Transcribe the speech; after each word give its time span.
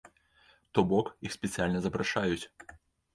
То 0.77 0.83
бок, 0.93 1.11
іх 1.29 1.35
спецыяльна 1.37 1.79
запрашаюць. 1.83 2.45